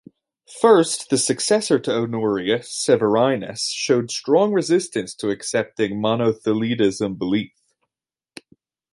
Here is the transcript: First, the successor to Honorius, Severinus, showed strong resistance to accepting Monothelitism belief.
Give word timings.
First, 0.59 1.11
the 1.11 1.17
successor 1.19 1.77
to 1.77 1.91
Honorius, 1.95 2.71
Severinus, 2.75 3.67
showed 3.67 4.09
strong 4.09 4.51
resistance 4.51 5.13
to 5.13 5.29
accepting 5.29 6.01
Monothelitism 6.01 7.19
belief. 7.19 7.53